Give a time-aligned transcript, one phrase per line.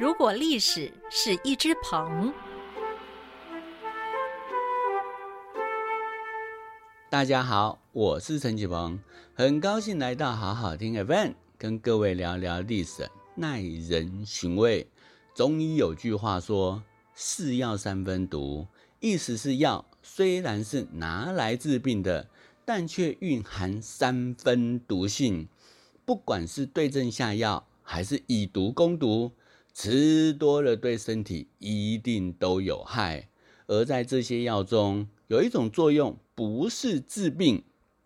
[0.00, 2.32] 如果历史是一只鹏，
[7.10, 8.98] 大家好，我是陈启鹏，
[9.34, 14.86] 很高兴来到好好听 FM，跟各位聊聊历史，耐人寻味。
[15.34, 16.82] 中医有句话说
[17.14, 18.66] ：“是药三分毒”，
[19.00, 22.26] 意思是药虽然是拿来治病的，
[22.64, 25.46] 但却蕴含三分毒性。
[26.06, 29.32] 不管是对症下药，还是以毒攻毒。
[29.72, 33.28] 吃多了对身体一定都有害，
[33.66, 37.62] 而在这些药中，有一种作用不是治病，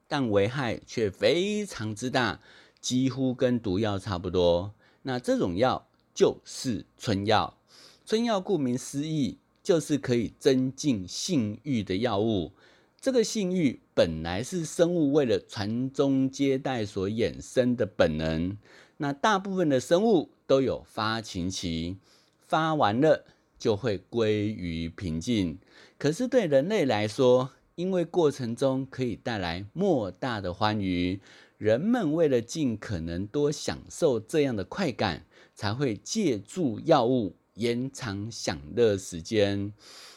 [0.06, 2.40] 但危害却非常之大，
[2.80, 4.74] 几乎跟毒药差不多。
[5.02, 7.58] 那这种药就是春药。
[8.06, 12.52] 春药顾名思义，就是可以增进性欲的药物。
[13.00, 18.56] 这个性欲本来是生物为了传宗接代所衍生的本能。
[18.98, 21.96] 那大部分的生物都有发情期，
[22.38, 23.24] 发完了
[23.58, 25.58] 就会归于平静。
[25.98, 31.20] 可是对人类来说，因为过程中可以带来莫大的欢愉，
[31.56, 39.72] 人们为了尽可能多享受这样的快感，才会借助药物延长享乐时间。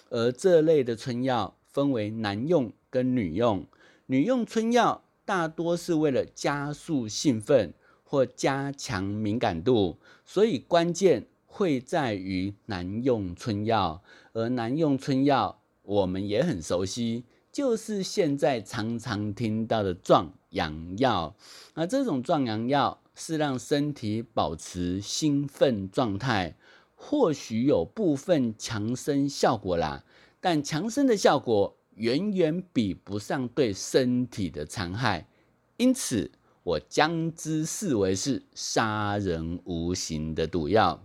[0.10, 3.66] 而这类的春药分为男用跟女用，
[4.08, 7.74] 女用春药大多是为了加速兴奋。
[8.10, 14.02] 或加强敏感度，所以关键会在于男用春药。
[14.32, 21.36] 而男用春药，我们也很熟悉，就是现在常常听到的壮阳药。
[21.74, 26.56] 那这种壮阳药是让身体保持兴奋状态，
[26.96, 30.06] 或许有部分强身效果啦，
[30.40, 35.28] 但强身的效果远远比不上对身体的残害，
[35.76, 36.32] 因此。
[36.68, 41.02] 我将之视为是杀人无形的毒药。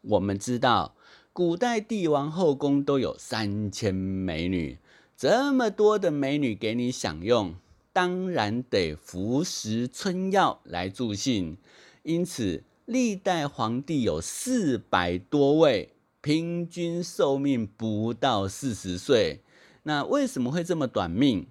[0.00, 0.96] 我们知道，
[1.32, 4.78] 古代帝王后宫都有三千美女，
[5.16, 7.54] 这么多的美女给你享用，
[7.92, 11.56] 当然得服食春药来助兴。
[12.02, 19.42] 因此，历代皇帝有四百多位，平均寿命不到四十岁。
[19.84, 21.46] 那为什么会这么短命？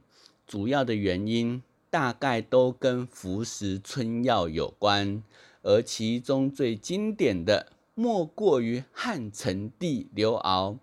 [0.45, 1.63] 主要的原因。
[1.89, 5.23] 大概都跟服食春药有关，
[5.63, 10.77] 而其中最经典的莫过于汉成帝刘骜。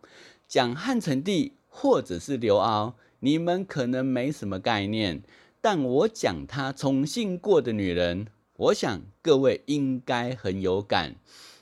[0.49, 5.23] 讲汉成帝或者是刘骜，你们可能没什么概念，
[5.61, 11.17] 但我讲他宠幸过的女人，我想各位应该很有感。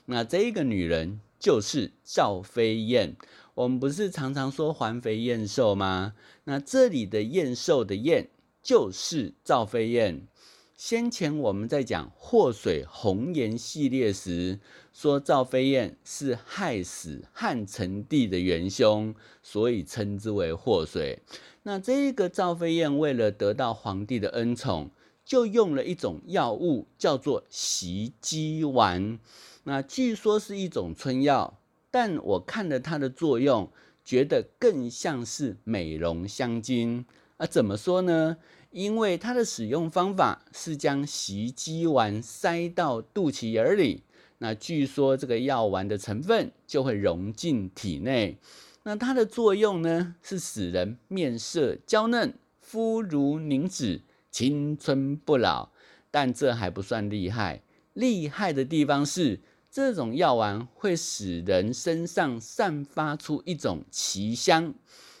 [0.05, 3.15] 那这个女人就是赵飞燕。
[3.55, 6.13] 我们不是常常说环肥燕瘦吗？
[6.43, 8.29] 那这里的燕瘦的燕。
[8.65, 10.27] 就是赵飞燕。
[10.75, 14.59] 先前我们在讲祸水红颜系列时，
[14.91, 21.21] 说赵飞燕是害死汉成帝的元凶，所以称之为祸水。
[21.61, 24.89] 那这个赵飞燕为了得到皇帝的恩宠，
[25.23, 29.19] 就用了一种药物，叫做袭鸡丸。
[29.65, 31.59] 那据说是一种春药，
[31.91, 33.71] 但我看了它的作用，
[34.03, 37.05] 觉得更像是美容香精。
[37.37, 38.37] 啊，怎么说呢？
[38.71, 44.03] 因为它的使用方法是将袭击丸塞到肚脐眼里，
[44.37, 48.37] 那据说这个药丸的成分就会融进体内。
[48.83, 54.01] 那它的作用呢，是使人面色娇嫩、肤如凝脂、
[54.31, 55.69] 青春不老。
[56.11, 64.73] 但这还不算厉害，厉害的地方是这种药丸会使人身上散发出一种奇香。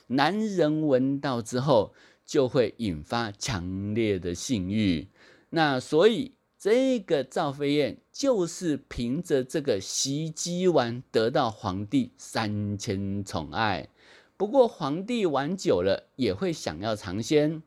[0.07, 1.93] 男人闻到之后，
[2.25, 5.07] 就会引发强烈的性欲。
[5.49, 13.89] 那所以，这个赵飞燕就是凭着这个袭击丸得到皇帝三千宠爱。
[14.37, 17.63] 不过，皇帝玩久了也会想要尝鲜。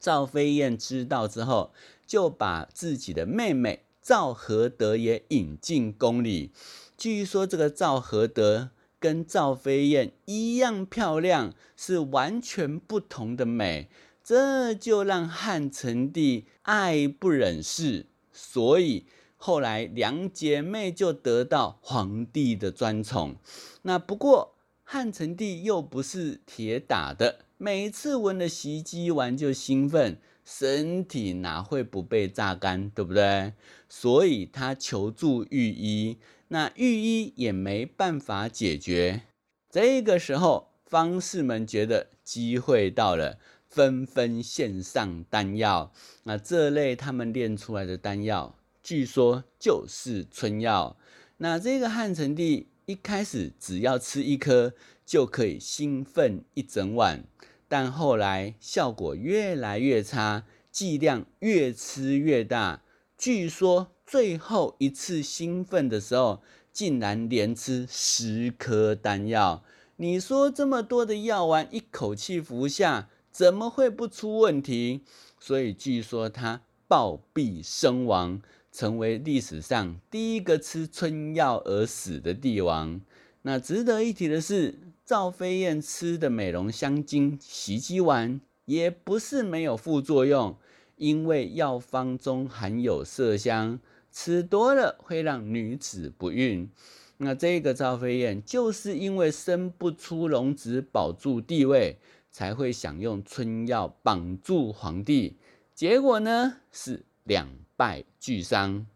[0.00, 1.72] 赵飞燕知道之后，
[2.06, 6.52] 就把自己的妹妹赵合德也引进宫里。
[6.96, 8.70] 据说，这个赵合德。
[9.00, 13.88] 跟赵飞燕一样漂亮，是完全不同的美，
[14.24, 19.06] 这就让汉成帝爱不忍释，所以
[19.36, 23.36] 后来两姐妹就得到皇帝的专宠。
[23.82, 33.52] 那不过汉成帝又不是铁打的，每次闻了袭击完就兴奋，身体哪会不被榨干，对不对？
[33.88, 36.18] 所以他求助御医。
[36.48, 39.22] 那御医也没办法解决，
[39.70, 45.92] 这个时候方士们觉得机会到了，纷纷献上丹药。
[46.24, 50.96] 那这类他们炼出来的丹药，据说就是春药。
[51.36, 54.72] 那这个汉成帝一开始只要吃一颗
[55.04, 57.24] 就可以兴奋一整晚，
[57.68, 62.82] 但后来效果越来越差，剂量越吃越大。
[63.18, 66.40] 据说最后一次兴奋的时候，
[66.72, 69.62] 竟然连吃十颗丹药。
[69.96, 75.02] 你说这么多的药丸一口气服下，怎么会不出问题？
[75.38, 78.40] 所以据说他暴毙身亡，
[78.72, 83.02] 成为历史上第一个吃春药而死的帝王。
[83.42, 90.56] 那值得一提的是，赵飞燕吃的美容香精袭击丸也不是没有副作用。
[90.96, 93.78] 因为药方中含有麝香，
[94.10, 96.70] 吃多了会让女子不孕。
[97.18, 101.98] 那这个赵飞燕就是因为生不出龙子，保住地位，
[102.30, 105.36] 才会想用春药绑住皇帝。
[105.74, 108.86] 结果呢是两败俱伤。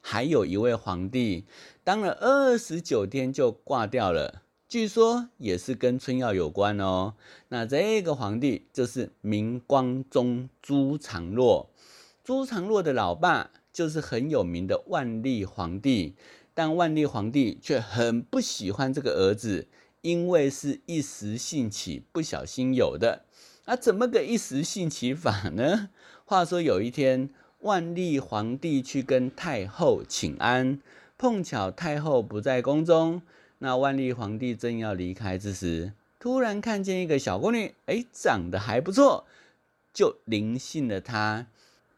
[0.00, 1.44] 还有一位皇帝
[1.82, 4.42] 当了二十九天就挂掉了。
[4.68, 7.14] 据说也是跟春药有关哦。
[7.48, 11.70] 那这个皇帝就是明光宗朱常洛。
[12.22, 16.14] 朱常洛的老爸就是很有名的万历皇帝，
[16.54, 19.68] 但万历皇帝却很不喜欢这个儿子，
[20.00, 23.26] 因为是一时兴起不小心有的。
[23.66, 25.90] 啊，怎么个一时兴起法呢？
[26.24, 27.28] 话说有一天，
[27.58, 30.80] 万历皇帝去跟太后请安，
[31.18, 33.20] 碰巧太后不在宫中。
[33.58, 39.26] 那万历皇帝正要离开之时，突然看见一个小宫女，哎，长得还不错，
[39.92, 41.48] 就临幸了她。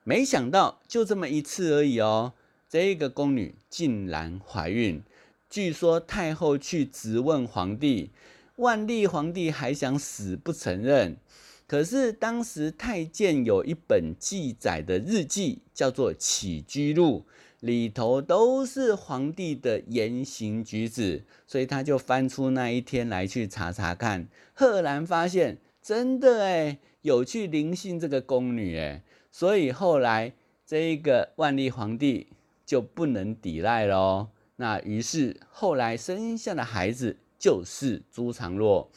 [0.08, 2.32] 没想到就这么一次而已哦，
[2.66, 5.02] 这个宫女竟然怀孕。
[5.50, 8.10] 据说太后去质问皇帝，
[8.56, 11.18] 万历皇帝还想死不承认。
[11.66, 17.26] 可是当时太监有一本记载的日记，叫做《起居录》。
[17.60, 29.02] 里头都是皇帝的言行举止，所以他就翻出那一天来去查查看，赫然发现真的哎，有去临幸这个宫女哎，
[29.38, 30.32] 所以后来
[30.66, 32.26] 这一个万历皇帝
[32.66, 34.30] 就不能抵赖喽。
[34.56, 38.90] 那于是后来生下的孩子就是朱常洛。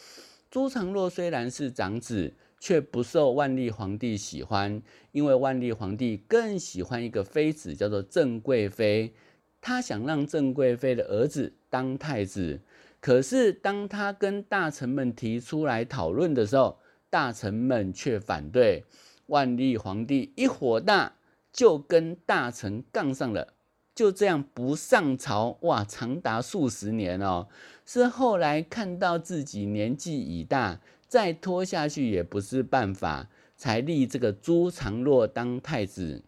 [0.50, 2.34] 朱常洛虽然是长子。
[2.64, 4.84] 却不受万历皇帝喜欢，
[5.14, 9.16] 因为万历皇帝更喜欢一个妃子，叫做郑贵妃。
[9.60, 12.62] 他想让郑贵妃的儿子当太子，
[13.00, 16.78] 可是当他跟大臣们提出来讨论的时候，
[17.10, 18.84] 大臣们却反对。
[19.32, 21.14] 万历皇帝一火大，
[21.54, 23.54] 就跟大臣杠上了。
[23.96, 27.48] 就这样不上朝，哇，长达数十年哦。
[27.86, 30.80] 是后来看到自己年纪已大。
[31.08, 36.24] 再拖下去也不是办法，才立这个朱常洛当太子。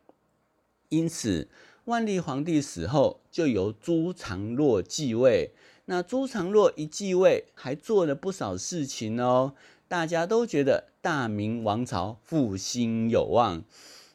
[0.89, 1.47] 因此，
[1.85, 5.51] 万历皇帝死后，就由朱常洛继位。
[5.85, 9.53] 那朱常洛一继位，还做了不少事情哦。
[9.87, 13.63] 大家都觉得大明王朝复兴有望。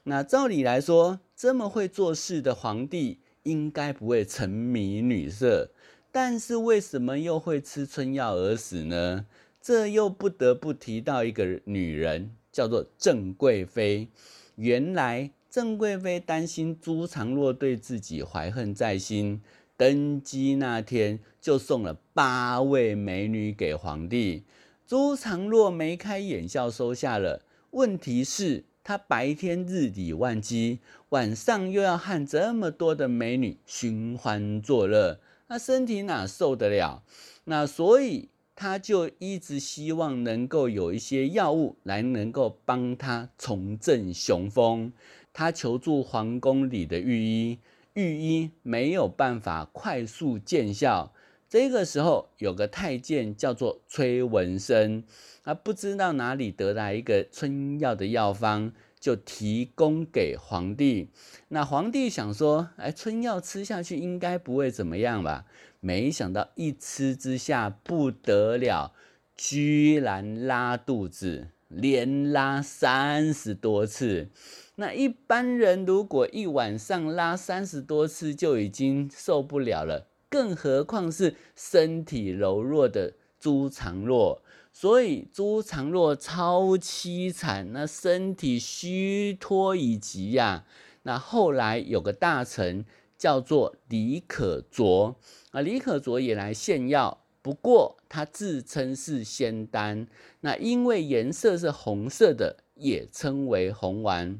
[0.05, 5.71] 那照理来说，这么会做事的皇帝，应该不会沉迷女色。
[6.11, 9.27] 但是为什么又会吃春药而死呢？
[9.61, 14.09] 这又不得不提到一个女人，叫做郑贵妃。
[14.57, 19.43] 原来郑贵妃担心朱常洛对自己怀恨在心，
[19.79, 24.43] 登基那天就送了八位美女给皇帝。
[24.87, 27.43] 朱常洛眉开眼笑收下了。
[27.71, 30.81] 问题是，他白天日理万机，
[31.11, 37.03] 晚上又要和这么多的美女寻欢作乐，那身体哪受得了？
[37.45, 38.29] 那所以。
[38.61, 44.93] 他就一直希望能够有一些药物来能够帮他重振雄风。
[45.33, 47.59] 他求助皇宫里的御医，
[47.99, 51.13] 御医没有办法快速见效。
[51.49, 55.03] 这个时候，有个太监叫做崔文生，
[55.43, 58.73] 啊不知道哪里得来一个春药的药方。
[59.01, 61.11] 就提供给皇帝，
[61.51, 65.45] 那皇帝想说，哎，春药吃下去应该不会怎么样吧？
[65.79, 68.93] 没想到一吃之下不得了，
[69.37, 74.29] 居然拉肚子，连拉三十多次。
[74.77, 84.43] 那一般人如果一晚上拉三十多次就已经受不了了，更何况是身体柔弱的朱常洛。
[84.73, 90.65] 所以朱常洛超凄惨，那身体虚脱以及呀。
[91.03, 92.85] 那后来有个大臣
[93.17, 95.17] 叫做李可灼
[95.51, 100.07] 啊，李可灼也来献药，不过他自称是仙丹，
[100.41, 104.39] 那因为颜色是红色的，也称为红丸。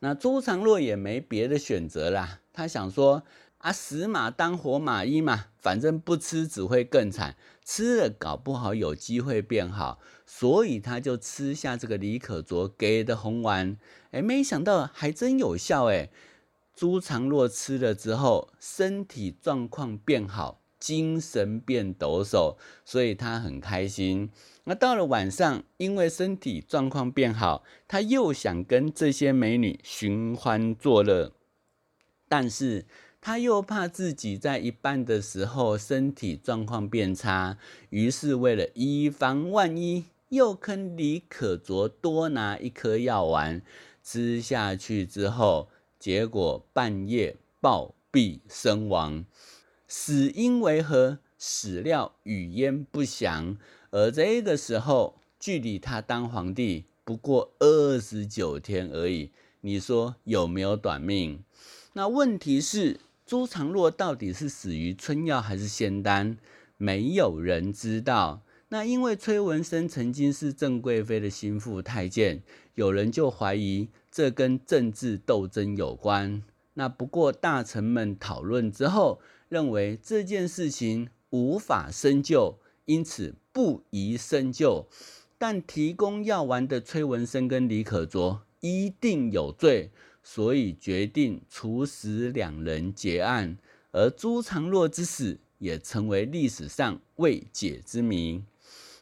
[0.00, 3.22] 那朱常洛也没别的选择啦，他想说
[3.58, 13.76] 啊，死马当活马医嘛，反正不吃只会更惨，吃了搞不好有机会变好，所以他就吃下这个李可灼给的红丸，
[14.10, 16.10] 哎，没想到还真有效，哎，
[16.74, 24.30] 朱常洛吃了之后，身体状况变好，精神变抖擞，所以他很开心。
[24.64, 31.32] 那到了晚上，因为身体状况变好，他又想跟这些美女寻欢作乐，
[32.28, 32.86] 但是。
[33.22, 37.58] 他又怕自己在一半的时候身体状况变差，
[37.90, 43.60] 于是为了以防万一，又坑李可卓多拿一颗药丸
[44.02, 45.68] 吃下去之后，
[45.98, 49.26] 结果半夜暴毙身亡。
[49.92, 51.18] 死因为何？
[51.36, 53.56] 史料语焉不详。
[53.90, 59.32] 而这个时候，距离他当皇帝不过二十九天而已。
[59.62, 61.42] 你说有没有短命？
[61.94, 63.00] 那问题是？
[63.26, 66.38] 朱常洛到底是死于春药还是仙丹？
[66.76, 68.42] 没有人知道。
[68.68, 72.44] 那因为崔文生曾经是郑贵妃的心腹太监，
[72.76, 76.44] 有人就怀疑这跟政治斗争有关。
[76.74, 79.20] 那不过大臣们讨论之后，
[79.50, 84.88] 认为这件事情无法深究，因此不宜深究。
[85.36, 89.90] 但提供药丸的崔文生跟李可灼一定有罪。
[90.22, 93.56] 所以决定处死两人结案，
[93.90, 98.44] 而朱常洛之死也成为历史上未解之谜。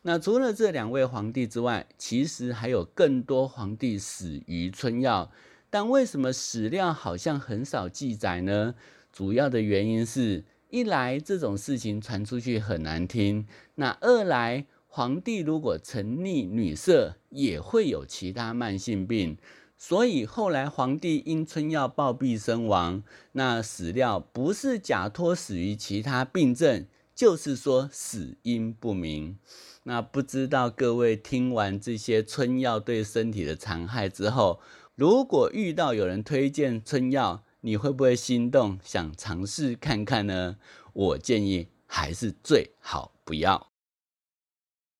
[0.02, 5.32] 那除了这两位皇帝之外，其实还有更多皇帝死于春药，
[5.68, 8.76] 但为什么史料好像很少记载呢？
[9.18, 19.36] 主要的原因是一来这种事情传出去很难听，那二来皇帝如果沉溺女色，也会有其他慢性病。
[19.76, 29.36] 所以后来皇帝因春药暴毙身亡，那史料不是假托死于其他病症，就是说死因不明。
[29.82, 34.60] 那不知道各位听完这些春药对身体的残害之后，
[34.94, 40.56] 如果遇到有人推荐春药，你会不会心动想尝试看看呢？
[40.92, 43.70] 我建议还是最好不要。